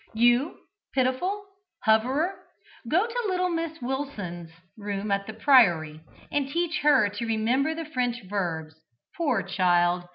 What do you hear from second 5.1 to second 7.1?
at The Priory, and teach her